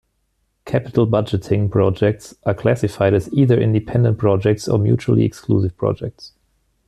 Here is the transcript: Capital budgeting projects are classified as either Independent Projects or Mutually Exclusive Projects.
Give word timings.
Capital 0.65 1.05
budgeting 1.05 1.69
projects 1.69 2.33
are 2.43 2.55
classified 2.55 3.13
as 3.13 3.31
either 3.31 3.61
Independent 3.61 4.17
Projects 4.17 4.67
or 4.67 4.79
Mutually 4.79 5.23
Exclusive 5.23 5.77
Projects. 5.77 6.33